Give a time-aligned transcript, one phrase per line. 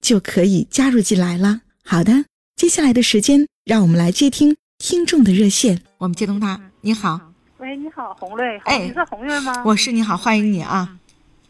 [0.00, 1.62] 就可以加入进来了。
[1.84, 2.24] 好的，
[2.56, 5.80] 接下来的时间，让我们来接听听众的热线。
[5.98, 9.62] 我们接通他，你好，喂，你好，洪瑞，哎你是洪瑞吗？
[9.64, 10.98] 我是你好，欢迎你啊。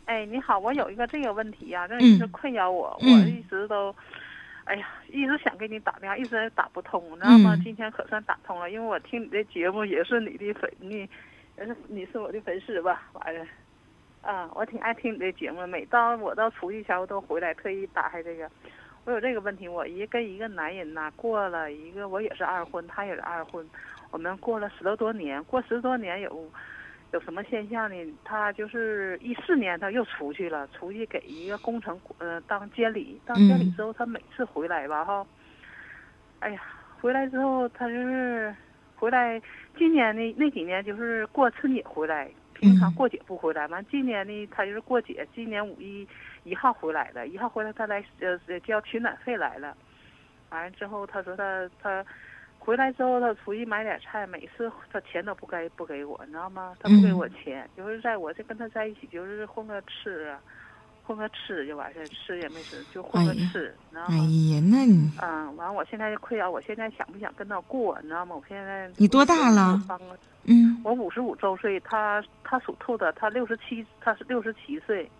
[0.06, 3.94] 哎，你好，我有一个这个问题呀、这一直困扰我，嗯我一直都，
[4.64, 7.54] 哎呀，一直想给你打电话，一直也打不通，你知道吗？
[7.54, 11.06] 嗯今天可算打通了，因为我听你的节目也是你的粉，你
[11.58, 13.44] 也是你是我的粉丝吧，完了。
[14.22, 18.50] 啊，我挺爱听你的节目，每到我到出去前我都回来特意打开这个。
[19.04, 23.66] 我有这个问题，我一跟一个男人呐、过了一个，我也是二婚，他也是二婚，
[24.10, 26.46] 我们过了十多多年，过十多年有
[27.12, 28.14] 有什么现象呢？
[28.22, 35.26] 他就是一四年他又出去了，出去给一个工程呃当监理，当监理之后他每次回来吧哈，
[36.40, 36.60] 哎呀，
[37.00, 38.54] 回来之后他就是
[38.94, 39.40] 回来，
[39.78, 46.06] 今年呢那几年就是过春节回来，平常嗯过节不回来，完今年呢他就是过节，今年五一
[46.44, 49.76] 一号回来的，一号回来他来呃呃交取暖费来了，
[50.50, 52.04] 完了之后他说他他。
[52.60, 56.76] 回来之后，他出去买点菜，每次他钱都不该不给我，你知道吗？
[56.80, 60.38] 他不给我钱，就是在我这跟他在一起，就是混个吃啊，
[61.08, 64.16] 混个吃就完事儿，吃也没吃，就混个吃，你知道哎？
[64.18, 68.36] 呀，那你嗯，完，我现在就困扰，我现在想不想跟他过，你知道吗？
[68.36, 69.80] 我现在你多大了
[70.44, 75.10] 嗯我五十五周岁，他他属兔的，他六十七，他是六十七岁。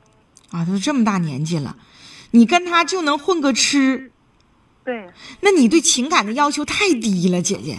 [0.51, 1.75] 啊，都这么大年纪了，
[2.33, 4.13] 你跟他就能混个吃，
[4.85, 5.11] 对，
[5.41, 7.79] 那你对情感的要求太低了，姐姐。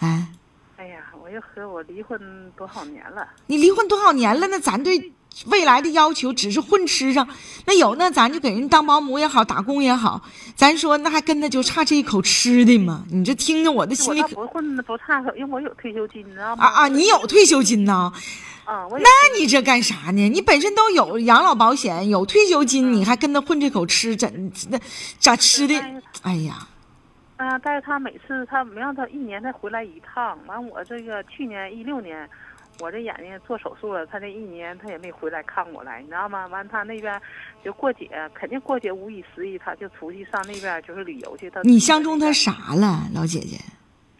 [0.00, 0.26] 哎，
[0.76, 2.20] 哎呀，我又和我离婚
[2.56, 4.48] 多少年了，你离婚多少年了？
[4.48, 5.12] 那咱对
[5.46, 7.28] 未来的要求只是混吃上，
[7.66, 10.22] 那有那咱就给人当保姆也好，打工也好，
[10.54, 13.04] 咱说那还跟他就差这一口吃的吗？
[13.10, 16.64] 你这听着我的心里可不混不差，因为我有退休金，你知道吗？
[16.64, 16.88] 啊啊！
[16.88, 18.12] 你有退休金呐？
[18.64, 19.08] 啊，我那
[19.38, 20.28] 你这干啥呢？
[20.28, 24.78] 你本身都有养老保险，有退休金，你还跟他混这口吃，怎那
[25.18, 25.74] 咋吃的？
[26.22, 26.66] 哎呀，
[27.36, 32.26] 啊，但是他每次他没让他一年才回来一趟，完我这个去年一六年，
[32.80, 36.46] 我这眼睛做手术了，他这一年他也没回来看我来，你知道吗？
[36.48, 37.20] 完他那边
[37.64, 41.48] 就过节，肯定过节无一十一他就出去上那边就是旅游去。
[41.50, 43.56] 他你相中他啥了，老姐姐？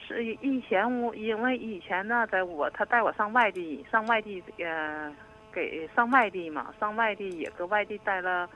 [0.07, 5.11] 是以以前我因为以前呢，在我他带我上外地，上外地呃
[5.53, 8.49] 给上外地嘛，上外地也搁外地待了，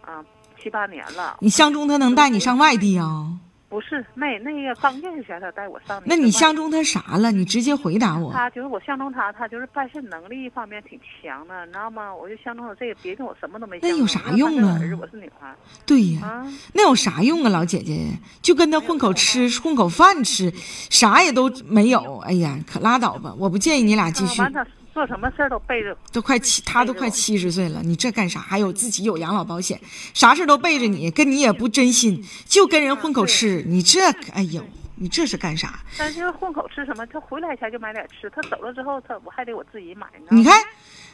[0.00, 0.24] 啊、
[0.60, 1.38] 七八年了。
[1.40, 3.38] 你相中他能带你上外地啊？
[3.70, 6.02] 不是那那个刚认识前他带我上。
[6.04, 7.30] 那你相中他啥了？
[7.30, 8.32] 你直接回答我。
[8.32, 12.12] 他就是我相中他，他就是办事能力方面挺强的，你知道吗？
[12.12, 13.90] 我就相中了这个，别的我什么都没相中。
[13.90, 15.54] 那有啥用啊因为他是我儿子我是女孩
[15.86, 16.52] 对呀，啊。
[16.74, 18.08] 那有啥用啊，老姐姐？
[18.42, 20.52] 就跟他混口吃，混口饭吃，
[20.90, 22.18] 啥也都没有。
[22.26, 23.32] 哎呀，可拉倒吧！
[23.38, 25.96] 我不建议你俩继续啊，完他做什么事儿都背着。
[26.12, 28.40] 都快七，他都快七十岁了，你这干啥？
[28.40, 29.80] 还有自己有养老保险，
[30.14, 34.00] 啥事都背着你，跟你也不真心，就跟人混口吃，你这，
[34.32, 34.62] 哎呦，
[34.96, 35.80] 你这是干啥？
[35.96, 37.06] 但是混口吃什么？
[37.06, 40.28] 他回来前就买点吃，他走了之后，他我还得我自己买呢。
[40.30, 40.52] 你看，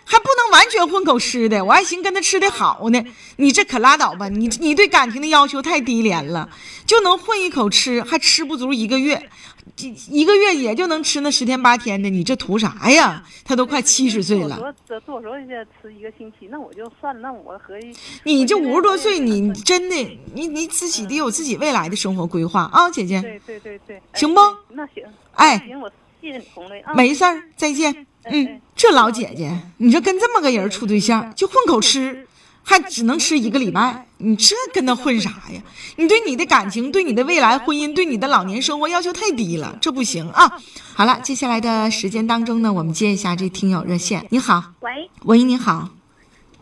[0.05, 3.05] 还不能完全混口吃的，我还寻跟他吃的好呢。
[3.37, 6.49] 你这可拉倒吧，你你对感情的要求太低廉了，
[6.87, 9.29] 就能混一口吃，还吃不足一个月，
[9.77, 13.23] 这一个月也就能吃那十天八天的，你这图啥呀？
[13.45, 14.57] 他都快七十岁了。
[14.57, 16.49] 我说多少钱吃一个星期？
[16.51, 17.95] 那我就算了，那我合计。
[18.25, 23.21] 你这五十多岁，你真的，你你自己得有自己未来的生活规划啊，姐姐。
[23.21, 24.41] 对对对对，行不
[24.71, 25.91] 那行，哎行，我
[26.23, 26.95] 谢谢你，红雷啊。
[26.95, 28.07] 没事儿，再见。
[28.25, 32.27] 嗯，这老姐姐，你说跟这么个人处对象，就混口吃，
[32.69, 35.63] 还只能吃一个礼拜，你这跟他混啥呀？
[35.95, 40.51] 你对你的感情、对你的未来婚姻、对你的老年生活要求太低了，这不行啊！
[40.97, 44.27] 好了，接下来的时间当中呢，我们接一下这听友热线。
[44.31, 45.89] 你好，喂，喂，你好，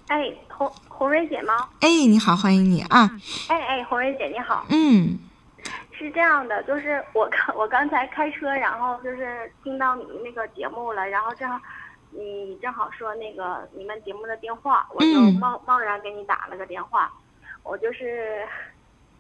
[0.09, 1.69] 哎，红红瑞姐吗？
[1.81, 3.11] 哎，你好，欢迎你啊。
[3.49, 4.67] 哎哎，红瑞姐你好。
[4.69, 5.19] 嗯，
[5.99, 11.59] 是这样的，就是我刚我刚才开车，然后就是听到你那个节目了，然后正好
[12.17, 17.13] 你正好说那个你们节目的电话，我就嗯贸贸然给你打了个电话，
[17.63, 18.47] 我就是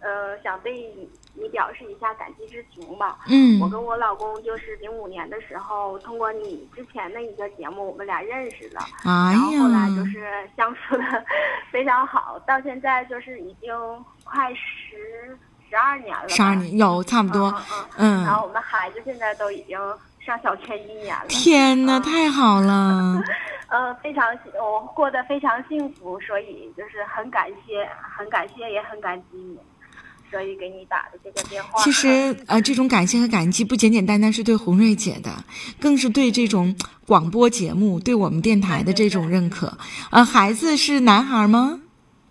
[0.00, 0.94] 呃想对
[1.34, 3.18] 你表示一下感激之情吧。
[3.28, 8.78] 嗯我跟我老公就是零五年的时候，通过你之前的一个节目，我们俩认识的。
[9.04, 11.02] 哎然后后来就，是相处的
[11.72, 13.74] 非常好，到现在就是已经
[14.22, 15.36] 快十
[15.68, 16.28] 十二年了吧。
[16.28, 17.64] 十二年有差不多，嗯
[17.96, 18.22] 嗯。
[18.22, 18.34] 嗯然。
[18.34, 19.78] 后我们孩子现在都已经
[20.24, 21.24] 上小学一年了。
[21.28, 23.22] 天哪，嗯太好了！
[23.68, 24.24] 呃，非常，
[24.60, 29.58] 我过得非常幸福，所以就是很感谢，很感谢，也很感激你，
[30.30, 31.82] 所以给你打的这个电话。
[31.82, 35.30] 其实，呃，这种感谢和感激不简简单单是对红瑞姐的，
[35.80, 36.76] 更是对这种
[37.06, 39.76] 广播节目、对我们电台的这种认可。
[40.10, 41.80] 呃，孩子是男孩吗？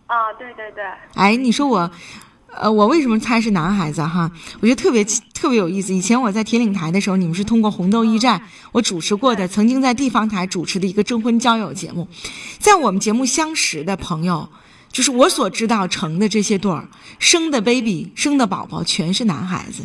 [0.07, 0.83] 啊，对对对，
[1.15, 1.91] 哎，你说我，
[2.59, 4.31] 呃，我为什么猜是男孩子哈？
[4.59, 5.03] 我觉得特别
[5.33, 5.93] 特别有意思。
[5.93, 8.41] 以前我在铁岭台的时候，你们是通过红豆驿站
[8.71, 12.07] 我主持过的，曾经在地方台主持的一个征婚交友节目，
[12.59, 14.49] 在我们节目相识的朋友。
[14.91, 19.83] 就是我所知道成的这些对儿，生的 baby 生的宝宝全是男孩子，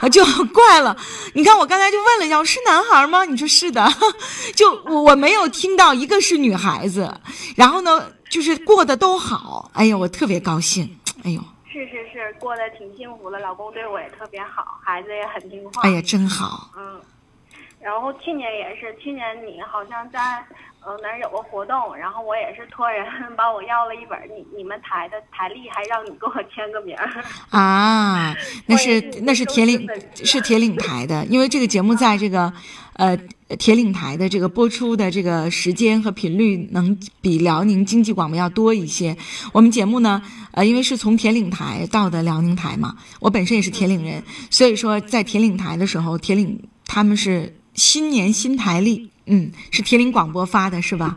[0.00, 0.96] 啊，就怪了。
[1.34, 3.26] 你看我刚才就问了一下，我是男孩吗？
[3.26, 3.86] 你说是的，
[4.56, 7.20] 就我我没有听到一个是女孩子。
[7.54, 10.88] 然后呢，就是过得都好，哎呀，我特别高兴，
[11.22, 11.44] 哎呦，
[11.76, 15.82] 是是是，过得挺幸福的，老公对我也特别好，孩子也很听话。
[15.82, 16.70] 哎呀，真好。
[16.74, 16.98] 嗯，
[17.80, 20.42] 然后去年也是，去年你好像在
[20.86, 23.04] 呃哪儿有个活动，然后我也是托人
[23.36, 27.24] 把我要了一本你你们台的台历，还让你给我签个名儿。
[27.50, 28.32] 啊，
[28.66, 29.84] 那是那是铁岭
[30.14, 32.52] 是铁岭台的，因为这个节目在这个
[32.92, 33.18] 呃
[33.58, 39.16] 铁岭台的这个播出的这个时间和频率能比辽宁经济广播要多一些。
[39.52, 40.22] 我们节目呢，
[40.52, 51.16] 呃，因为是从铁岭台到的辽宁台嘛，我本身也是铁岭人，所以说在铁岭台的时候，铁岭他们是新年新台历，嗯，是铁岭广播发的是吧？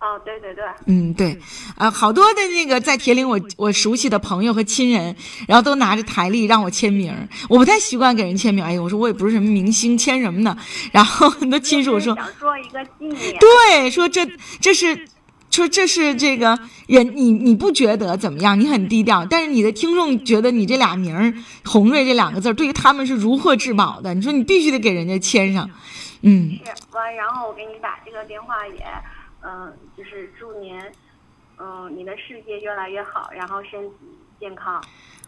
[0.00, 1.38] 哦，对对对，嗯，对，
[1.76, 5.14] 啊，好多的那个在铁岭我我熟悉的朋友和亲人，
[5.46, 7.14] 然后都拿着台历让我签名，
[7.48, 8.64] 我不太习惯给人签名。
[8.64, 10.56] 哎呀，我说我也不是什么明星，签什么呢？
[10.92, 13.38] 然后很多亲属说，想做一个纪念。
[13.38, 14.26] 对，说这
[14.60, 15.06] 这是。
[15.52, 16.56] 说这是这个
[16.86, 18.58] 人，你你不觉得怎么样？
[18.58, 21.34] 你很低调，但是你的听众觉得你这俩名儿
[21.66, 24.14] “红瑞”这两个字儿对于他们是如获至宝的。
[24.14, 25.68] 你说你必须得给人家签上，
[26.22, 28.84] 嗯，是完，然后我给你打这个电话也，
[29.42, 30.78] 嗯、就是祝您，
[31.58, 33.96] 嗯、你的世界越来越好，然后身体
[34.38, 34.82] 健康。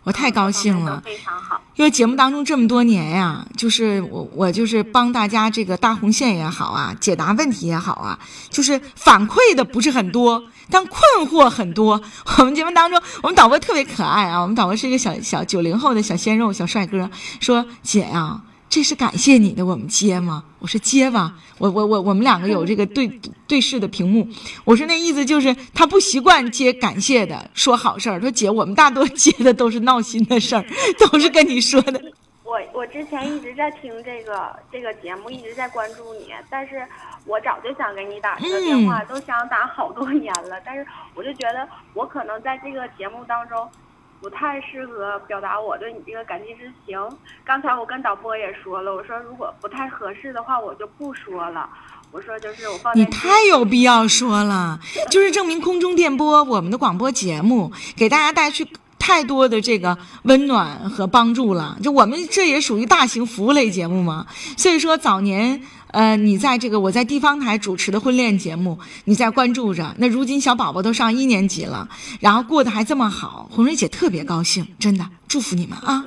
[0.04, 1.00] 我太高兴了。
[1.04, 1.62] 非常好。
[1.76, 8.18] 因为节目当中这么多年呀，就是我我就是帮大家这个搭红线也好啊，解答问题也好啊，
[8.50, 12.02] 就是反馈的不是很多，但困惑很多。
[12.38, 17.08] 我们节目当中，我们导播特别可爱啊，我们导播是一个小小九零后的小鲜肉小帅哥，
[17.40, 18.42] 说姐呀、
[18.72, 20.42] 这是感谢你的，我们接吗？
[20.58, 23.06] 我说接吧，我我我我们两个有这个对
[23.46, 24.26] 对视的屏幕，
[24.64, 28.19] 我说那意思就是他不习惯接感谢的，说好事儿。
[28.19, 30.64] 说姐，我们大多接的都是闹心的事儿，
[30.98, 32.00] 都是跟你说的。
[32.44, 36.82] 我我之前一直在听这个这个节目，一直在关注你，但是
[37.26, 43.69] 我早就想给你打这个电话，都想打好多年了，但是我就觉得我可能在这个节目当中
[44.22, 46.96] 不太适合表达我对你这个感激之情。
[47.44, 51.69] 刚才我跟导播也说了，我说如果不太合适的话，我就不说了。
[52.12, 54.79] 我说就是我放在你太有必要说了，
[55.10, 58.64] 就是证明空中电波我们的广播节目给大家带去
[59.04, 61.76] 太多的这个温暖和帮助了。
[61.82, 64.24] 就我们这也属于大型服务类节目嘛，
[64.56, 69.92] 所以说早年呃你在这个我在地方台主持的婚恋节目，你在关注着。
[69.98, 71.88] 那如今小宝宝都上一年级了，
[72.20, 76.04] 然后过得还这么好，红瑞姐特别高兴，真的祝福你们啊！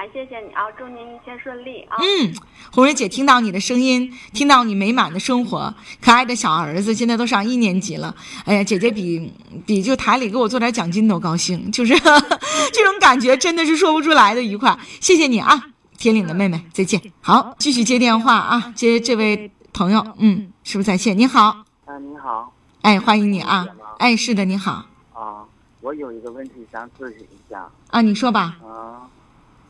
[0.00, 1.98] 还谢谢你啊，祝您一切顺利啊。
[2.00, 2.32] 嗯，
[2.72, 8.16] 红瑞姐听到你的声音，听到你美满的生活，可爱的小儿子现在都上一年级了。
[8.46, 9.30] 哎呀，姐姐比
[9.66, 11.92] 比就台里给我做点奖金都高兴，就是
[12.72, 14.74] 这种感觉真的是说不出来的愉快。
[15.02, 15.66] 谢谢你啊，
[15.98, 16.98] 铁岭的妹妹，再见。
[17.20, 21.18] 好，继续接电话啊，接这位朋友，嗯，是不是在线？
[21.18, 21.42] 你好，
[21.84, 23.66] 啊，你好，哎，欢迎你啊，
[23.98, 25.44] 哎，是的，你好啊，
[25.82, 29.04] 我有一个问题想咨询一下，啊，你说吧，啊，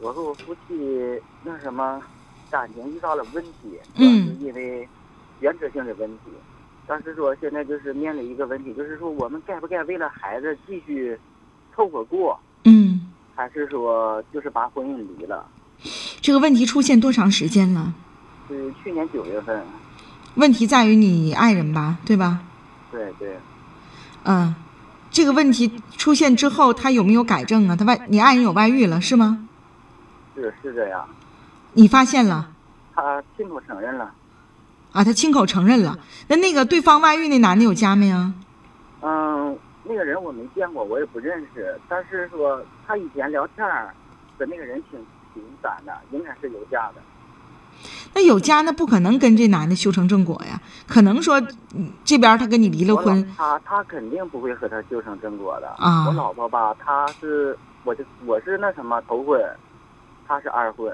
[0.00, 2.00] 我和我夫妻那什么
[2.50, 4.88] 感情遇到了问题，嗯是因为
[5.40, 6.30] 原则性的问题，
[6.86, 11.18] 但是说现在就是面临一个问题，就是说我们该不该为了孩子继续
[11.74, 15.46] 凑合过，嗯，还是说就是把婚姻离了？
[16.20, 17.92] 这个问题出现多长时间了？
[18.48, 19.62] 是去年九月份，
[20.34, 22.40] 问题在于你爱人吧，对吧？
[22.90, 23.38] 对对，
[24.24, 24.54] 嗯，
[25.10, 27.76] 这个问题出现之后，他有没有改正啊？
[27.76, 29.46] 他外，你爱人有外遇了是吗？
[30.40, 31.06] 是是这样，
[31.74, 32.48] 你发现了
[32.94, 34.12] 他亲口承认了。
[34.92, 35.04] 啊？
[35.04, 35.98] 他亲口承认了。
[36.28, 38.32] 那那个对方外遇那男的有家没啊？
[39.02, 41.78] 嗯，那个人我没见过，我也不认识。
[41.88, 43.94] 但是说他以前聊天儿
[44.38, 44.98] 跟那个人挺
[45.34, 47.02] 挺散的，应该是有家的。
[48.12, 51.40] 那有家那不可能跟这男的修成正果呀，可能说
[51.74, 55.68] 嗯这边他跟你离了婚，他他肯定不会和他修成正果的。
[55.78, 59.40] 啊我老婆吧，她是我就我是那什么头婚，
[60.30, 60.88] 她是二婚，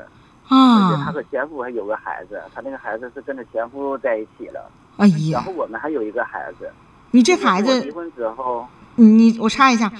[0.49, 4.71] 啊而且她啊，和前夫还有个孩子，她那个孩子是跟着前夫在一起了。
[4.97, 6.73] 哎呀然后，我们还有一个孩子。
[7.11, 9.93] 你这孩子离，婚之后，你你我插一下，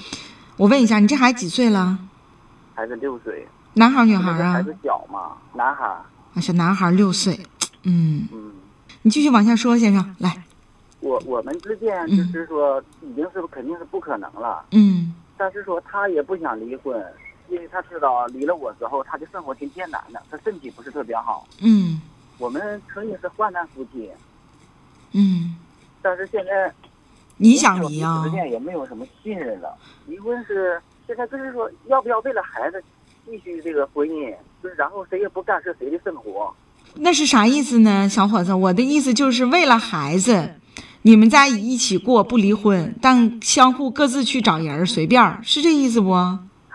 [0.57, 1.99] 我问一下，你这孩子几岁了？
[2.73, 4.53] 孩子六岁，男孩儿女孩儿啊？
[4.53, 6.01] 孩子小嘛，男孩儿。
[6.33, 7.39] 啊，小男孩儿六岁，
[7.83, 8.51] 嗯，嗯，
[9.03, 10.43] 你继续往下说，先生，来，
[10.99, 16.99] 我我们之间就是说已经是肯定是不可能了，嗯但是说他也不想离婚，
[17.49, 21.47] 因为他知道离了我之后，他的生活挺艰难的，他身体不是特别好。
[21.61, 22.01] 嗯
[22.37, 24.09] 我们曾经是患难夫妻，
[25.13, 25.55] 嗯，
[26.03, 26.71] 但是现在
[27.37, 28.29] 你想离啊之？
[28.29, 29.75] 间也没有什么信任了。
[30.05, 32.83] 离婚是现在就是说要不要为了孩子
[33.25, 36.53] 继续这个婚姻，就是然后谁也不干涉谁的生活。
[36.95, 38.53] 那是啥意思呢，小伙子？
[38.53, 40.55] 我的意思就是为了孩子，
[41.01, 46.13] 你们在一起过不离婚，但相互各自去找人儿随便儿，是这意思不？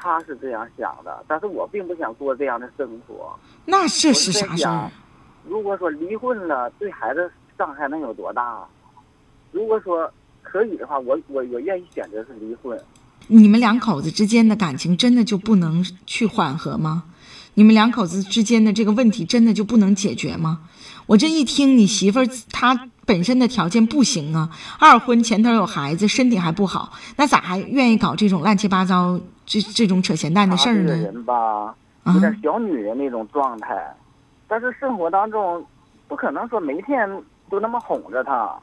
[0.03, 3.39] 他是这样想的，但是我并不想过这样的生活。
[3.65, 4.91] 那这是啥事儿？，
[5.47, 8.65] 如果说离婚了，对孩子伤害能有多大？
[9.53, 12.77] 如果说可以的话，我我我愿意选择是离婚。
[13.29, 17.05] 你们两口子之间的感情真的就不能去缓和吗？
[17.55, 20.63] 你们两口子之间的这个问题真的就不能解决吗？
[21.07, 29.21] 我这一听，你媳妇儿她本身的条件不行啊，二婚前头有孩子，身体还不好，那咋还愿意搞这种乱七八糟、
[29.61, 30.89] 这这种扯闲淡的事儿呢？
[30.89, 33.95] 这个人吧，啊有点小女人那种状态，
[34.49, 35.65] 但是生活当中
[36.09, 37.09] 不可能说每天
[37.51, 38.57] 都那么哄着他，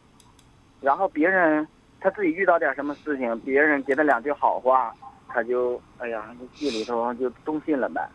[0.81, 1.67] 然后别人
[1.99, 4.91] 他自己遇到点什么事情，别人给他两句好话，
[5.27, 6.23] 他就哎呀，
[6.55, 8.07] 心里头就动心了呗。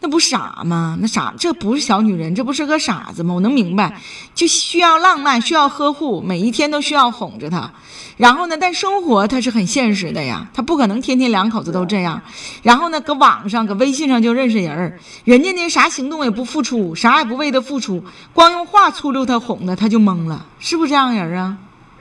[0.00, 0.96] 那不傻吗？
[1.00, 3.34] 那傻，这不是小女人，这不是个傻子吗？
[3.34, 4.00] 我能明白，
[4.34, 7.70] 就需要浪漫，需要呵护，每一天都需要哄着她。
[8.16, 12.20] 然后呢，但生活它是很现实的呀，他不可能天天两口子都这样。
[12.62, 18.02] 然后呢，搁网上、搁微信上就认识人儿，人家呢啥行动也不付出，啥也不为他付出，
[18.32, 21.56] 光用话粗溜他哄的，他就懵了，是不是这样人啊？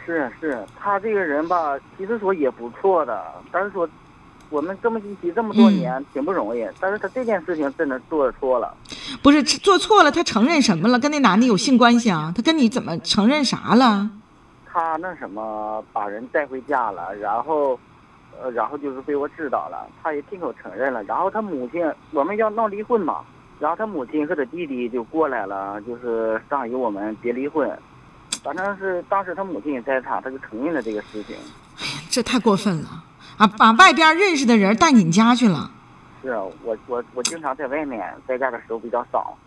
[0.05, 3.89] 是是，他这个人吧，其实说也不错的，但是说
[4.49, 8.75] 我们这么一起这么多年、挺不容易，但是他这件事情真的做错了。
[9.21, 10.99] 不是做错了，他承认什么了？
[10.99, 12.31] 跟那男的有性关系啊？
[12.35, 14.09] 他跟你怎么承认啥了？
[14.65, 17.79] 他那什么把人带回家了，然后，
[18.41, 21.01] 呃，然后就是被我知道了，他也亲口承认了。
[21.03, 23.21] 然后他母亲，我们要闹离婚嘛，
[23.59, 27.69] 然后他母亲和他弟弟就过来了，就是上与我们别离婚。
[28.43, 31.35] 反正是当时他母亲也在场，他就承认了这个事情。
[32.09, 33.03] 这太过分了
[33.37, 33.47] 啊！
[33.47, 35.71] 把外边认识的人带你家去了。
[36.21, 39.37] 是啊，我我我经常在外面，在家的时候比较少。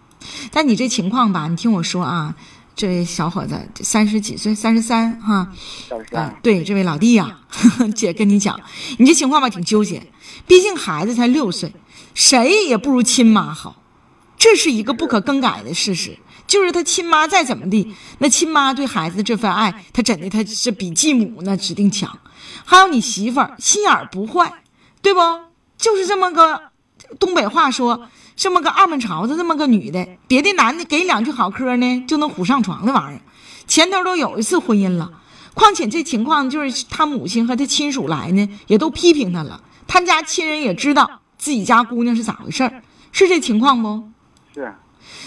[0.52, 2.35] 但你这情况吧，你听我说啊，
[2.75, 5.52] 这位小伙子三十几岁，三十三哈，
[5.88, 7.38] 但是啊，对，这位老弟呀、
[7.95, 8.61] 姐跟你讲，
[8.99, 10.02] 你这情况吧挺纠结，
[10.47, 11.73] 毕竟孩子才六岁，
[12.14, 13.83] 谁也不如亲妈好，
[14.37, 16.18] 这是一个不可更改的事实。
[16.47, 22.18] 就是他亲妈再怎么地，那亲妈对孩子这份爱，他真的他是比继母那指定强。
[22.64, 24.52] 还有你媳妇儿心眼儿不坏，
[25.02, 25.21] 对不？
[25.76, 26.61] 就是这么个
[27.21, 33.21] 东北话说，这么个二门朝子，这么个女的，别的男的给两句好嗑呢，就能虎上床的玩意儿，
[33.66, 35.11] 前头都有一次婚姻了。
[35.54, 44.09] 况且这情况就是他母亲和他亲属来呢，也都批评他了，他家亲人也知道自己家姑娘是咋回事儿，是这情况不？
[44.54, 44.75] 是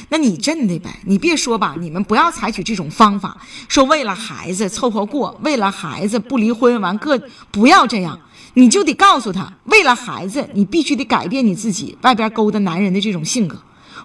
[0.10, 7.20] 那你真的呗，你别说吧，你们不要采取这种方法，说为了孩子凑合过，为了孩子不离婚，完各
[7.52, 8.20] 不要这样，
[8.56, 13.58] 你就得告诉他，为了孩子，你必须得改变你自己外边勾搭男人的这种性格。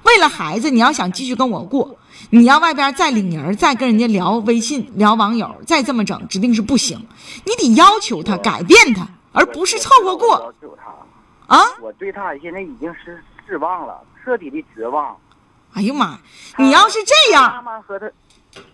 [0.03, 1.99] 为了孩子，你要想继续跟我过，
[2.31, 7.05] 你要外边再领人，再跟人家聊微信、聊网友，再这么整，指定是不行。
[7.45, 11.65] 你得要求他改变他，而不是凑合过要求他，啊！
[11.83, 15.17] 我对他现在已经是失望了，彻底的绝望。
[15.77, 16.19] 哎呀妈，
[16.57, 18.11] 你要是这妈样，妈和他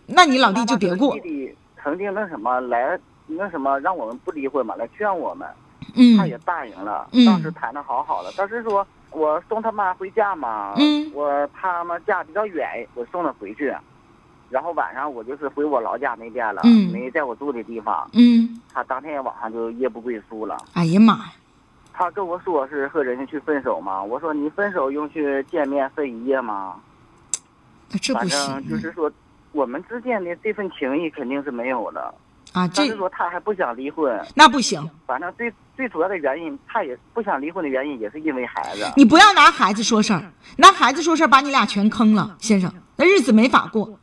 [0.06, 1.20] 那你老弟就别过弟。
[1.22, 5.48] 弟曾经那什么来那什么让我们不离婚嘛，来劝我们，
[5.96, 7.08] 嗯他也答应了。
[7.10, 13.74] 嗯当时谈的好好的，但是说我送他妈回家嘛，嗯我他妈家比较远，我送他回去，
[14.48, 18.08] 然后晚上我就是回我老家那边了，嗯没在我住的地方。
[18.12, 20.56] 嗯，他当天晚上就夜不归宿了。
[20.74, 21.32] 哎呀妈呀，
[21.92, 26.76] 他跟我说是和人家去分手嘛，我说你分手用去见面分一夜吗？
[27.92, 29.10] 那这不反行正就是说，
[29.52, 32.14] 我们之间的这份情谊肯定是没有了。
[32.52, 38.84] 啊，这说他还不想离婚，那不行，反正最最主要的原因，他也不想离婚的原因也是因为孩子。
[38.94, 43.98] 你不要拿孩子说事儿，拿孩子说事儿把你俩全坑了，先生，那日子没法过。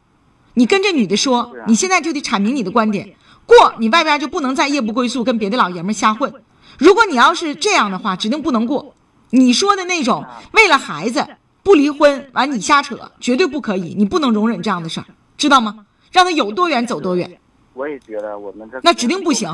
[0.56, 3.16] 你跟这女的说啊，你现在就得阐明你的观点，
[3.46, 6.34] 过你外边就不能再夜不归宿，跟别的老爷们瞎混。
[6.80, 8.96] 如果你要是这样的话，指定不能过。
[9.30, 11.28] 你说的那种为了孩子
[11.64, 15.06] 不离婚，完你瞎扯，绝对不可以，你不能容忍这样的事儿，
[15.38, 15.86] 知道吗？
[16.12, 17.40] 让他有多远走多远。
[17.74, 19.48] 我也觉得我们这那指定不行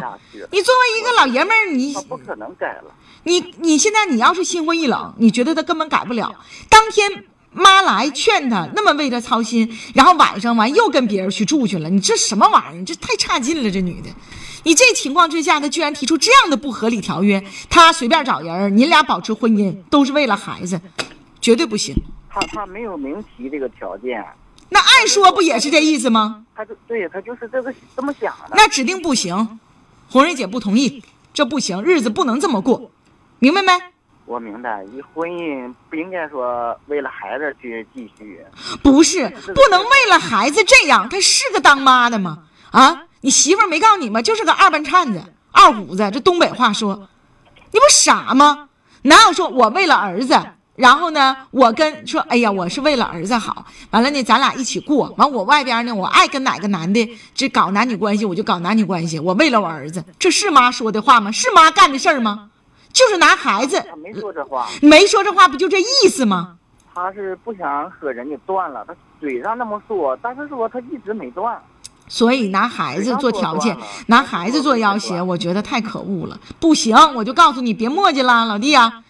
[0.50, 2.85] 你作为一个老爷们儿，你他不可能改了。
[3.24, 6.33] 你你现在你要是心灰意冷，你觉得他根本改不了。
[6.69, 12.79] 当天妈来劝他，那么为他操心，然后晚上完又跟别人去住去了，你这什么玩意儿？
[12.79, 14.09] 你这太差劲了，这女的。
[14.63, 20.81] 你这情况之下，他居然提出这样的不合理条约，他随便找人，你俩保持婚姻都是为了孩子，
[21.45, 21.95] 绝对不行。
[22.27, 24.25] 他他没有明提这个条件，
[24.67, 26.43] 那按说不也是这意思吗？
[26.55, 28.55] 他就对他就是这个这么想的。
[28.55, 29.59] 那指定不行。
[30.09, 31.03] 红瑞姐不同意，
[31.35, 32.89] 这不行，日子不能这么过，
[33.37, 33.71] 明白没？
[34.25, 38.43] 我明白，一婚姻不应该说为了孩子去继续。
[38.81, 41.07] 不是，不能为了孩子这样。
[41.07, 42.39] 她是个当妈的吗？
[42.71, 44.19] 啊，你媳妇儿没告诉你吗？
[44.19, 46.09] 就是个二半颤子、二虎子。
[46.11, 47.07] 这东北话说，
[47.71, 48.69] 你不傻吗？
[49.03, 50.39] 哪有说我为了儿子，
[50.75, 55.13] 然后呢，我跟说，哎呀，我是为了儿子好，完了呢，咱俩一起过。
[55.17, 59.17] 完，我外边呢，我爱跟哪个男的这搞男女关系，我就搞男女关系。
[59.17, 61.32] 我为了我儿子，这是妈说的话吗？
[61.32, 62.50] 是妈干的事儿吗？
[62.91, 66.58] 就是拿孩子，没说这话，没说这话，不就这意思吗？
[66.94, 68.84] 他是不想和人家断了。
[68.88, 71.58] 他嘴上那么说，但是说他一直没断。
[72.08, 73.75] 所以拿孩子做条件
[74.08, 76.39] 拿孩子做要挟，我觉得太可恶了。
[76.60, 79.03] 不行，我就告诉你，别墨迹了，老弟啊，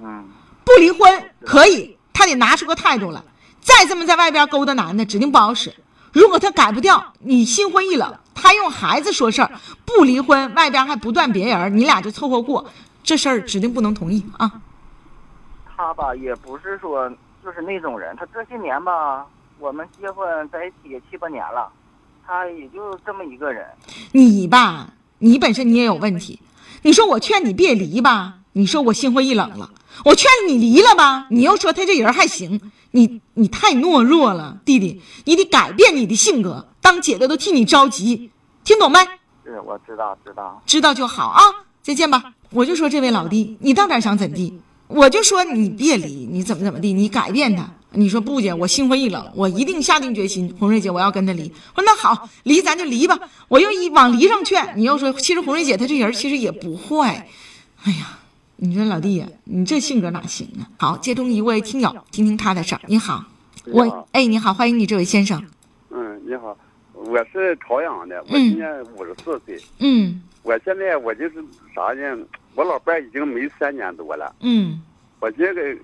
[0.00, 0.24] 嗯，
[0.74, 3.22] 不离婚可以，他得拿出个态度来。
[3.60, 5.72] 再这么在外边勾搭男的，指定不好使。
[6.12, 9.50] 如果他改不掉，你心灰意冷，他用孩子说事儿，
[9.84, 12.64] 不离婚，外边还不断别人，你俩就凑合过，
[13.02, 14.50] 这事儿指定不能同意啊。
[15.76, 17.10] 他吧也不是说
[17.44, 19.26] 就是那种人，他这些年吧，
[19.58, 21.70] 我们结婚在一起也七八年了，
[22.26, 23.66] 他也就这么一个人。
[24.12, 26.40] 你吧，你本身你也有问题。
[26.82, 29.70] 你说我劝你别离吧，你说我心灰意冷了；
[30.04, 32.60] 我劝你离了吧，你又说他这人还行。
[32.90, 36.68] 你你太懦弱了，弟弟，你得改变你的性格。
[36.80, 38.30] 当姐的都替你着急，
[38.64, 38.98] 听懂没？
[39.44, 40.62] 是，我知道，知道。
[40.66, 41.42] 知道就好啊，
[41.82, 42.34] 再见吧。
[42.50, 44.60] 我就说这位老弟，你到底想怎地？
[44.88, 47.70] 我就说你别离，你怎么怎么地，你改变他。
[47.92, 51.50] 你说不姐，我心灰意冷，我一定下定决心，红瑞姐我要跟他离。
[51.74, 53.18] 我说那好，离咱就离吧。
[53.48, 57.26] 我又一往离上劝，你又说其实红瑞姐她这人其实也不坏。
[57.84, 58.18] 哎呀，
[58.64, 60.62] 你说老弟呀，你这性格哪行啊？
[60.78, 62.80] 好，接通一位听友，听听他的事儿。
[62.86, 63.24] 你好，
[63.66, 65.44] 我你好哎你好，欢迎你这位先生。
[65.90, 66.56] 嗯，你好，
[66.92, 69.60] 我是朝阳的，我嗯今年五十四岁。
[69.80, 71.44] 嗯我现在我就是
[71.74, 72.24] 啥呢？
[72.54, 74.80] 我老伴儿已经没三年多了，嗯
[75.18, 75.76] 我这个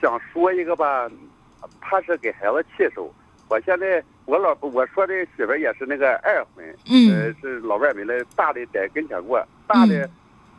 [0.00, 1.10] 想说一个吧，
[1.82, 3.12] 怕是给孩子气受。
[3.50, 10.10] 我现在我老我说这媳妇也是那个二婚，呃嗯，是老伴没了，大的在跟前过，大的、嗯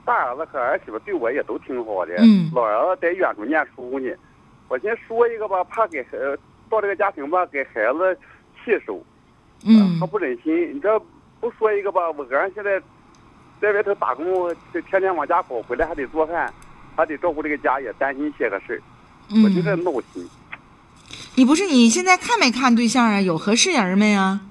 [0.06, 4.13] 大儿子和儿媳妇对我也都挺好的，嗯老儿子在远处念书呢。
[4.68, 6.18] 我先说一个吧，怕给孩
[6.70, 8.18] 到这个家庭吧，给孩子
[8.56, 9.02] 气受。
[9.66, 10.76] 嗯他不忍心。
[10.76, 11.00] 你这
[11.39, 12.82] 不说一个吧，我个人现在
[13.62, 14.26] 在外头打工，
[14.74, 16.52] 就天天往家跑，回来还得做饭，
[16.96, 18.74] 还得照顾这个家，也担心些个事
[19.30, 20.28] 儿，我就在嗯，闹心。
[21.36, 23.22] 你不是你现在看没看对象啊？
[23.22, 24.42] 有合适人没啊？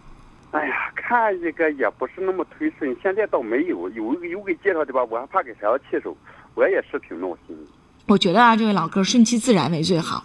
[0.52, 6.16] 哎呀，看一个也不是那么推顺，现在倒没有，有有给介绍的吧，我还怕给孩子气受，
[6.54, 7.54] 我也是挺闹心。
[8.06, 10.24] 我觉得啊，这位老哥顺其自然为最好，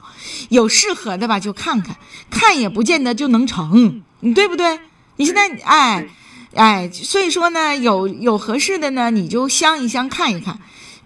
[0.50, 1.98] 有适合的吧就看看，
[2.30, 4.80] 看也不见得就能成，你对不对？
[5.18, 6.08] 你现在哎
[6.56, 10.58] 哎，所以说呢，有有合适的呢，你就相一相看一看，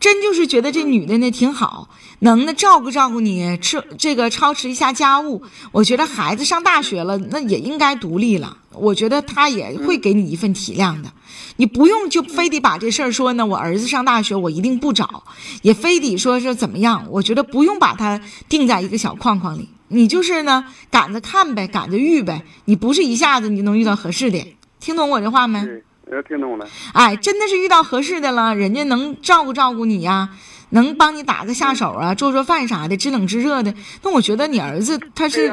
[0.01, 1.87] 真就是觉得这女的呢挺好，
[2.19, 5.43] 能呢照顾照顾你，吃这个操持一下家务。
[5.71, 8.57] 我觉得孩子上大学了，那也应该独立了。
[8.73, 11.11] 我觉得她也会给你一份体谅的。
[11.57, 15.23] 你不用就非得把这事儿说呢，我儿子上大学我一定不找，
[15.61, 17.05] 也非得说是怎么样。
[17.11, 22.43] 我觉得不用把他定在一个小框框里，你就是呢赶着看呗，赶着遇呗。
[22.65, 25.63] 你不是一下子你就能遇到合适的，听懂我这话没？
[26.11, 26.67] 对，呃，听懂了。
[26.93, 30.29] 哎，真的是遇到合适的了，人家能照顾照顾你呀、
[30.71, 33.73] 能帮你打个下手啊，做做饭啥的，知冷知热的。
[34.03, 35.47] 那我觉得你儿子他是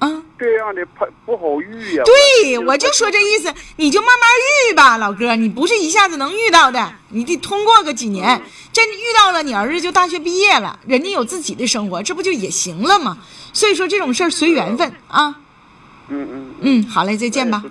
[0.00, 0.22] 啊。
[0.36, 2.02] 这样的不不好遇呀。
[2.04, 4.28] 对，我就说这意思，你就慢慢
[4.70, 13.18] 遇吧，老哥，你不是一下子能遇到的，你得通过个几年，真遇到了，你儿子就大学毕业了，人家有自己的生活，这不就也行了吗？
[13.52, 15.36] 所以说这种事儿随缘分啊。
[16.08, 16.54] 嗯嗯。
[16.60, 17.62] 嗯，好嘞，再见吧。